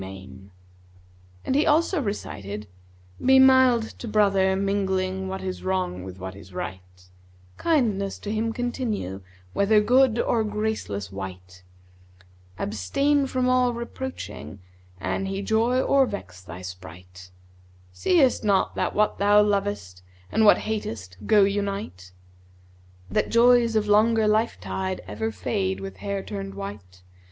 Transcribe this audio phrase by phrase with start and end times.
[0.01, 0.49] "[FN#159]
[1.45, 2.67] And he also recited,
[3.23, 7.07] "Be mild to brother mingling * What is wrong with what is right:
[7.57, 11.61] Kindness to him continue * Whether good or graceless wight:
[12.57, 17.29] Abstain from all reproaching, * An he joy or vex thy sprite:
[17.93, 22.11] Seest not that what thou lovest * And what hatest go unite?
[23.11, 27.03] That joys of longer life tide * Ever fade with hair turned white?